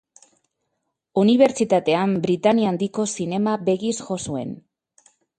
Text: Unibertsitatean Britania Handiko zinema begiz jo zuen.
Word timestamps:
Unibertsitatean 1.23 2.15
Britania 2.23 2.71
Handiko 2.73 3.05
zinema 3.17 3.53
begiz 3.67 3.93
jo 4.07 4.17
zuen. 4.31 4.57